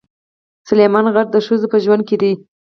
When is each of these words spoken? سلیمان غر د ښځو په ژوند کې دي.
سلیمان 0.69 1.05
غر 1.13 1.25
د 1.33 1.37
ښځو 1.45 1.67
په 1.71 1.77
ژوند 1.83 2.01
کې 2.07 2.15
دي. 2.21 2.31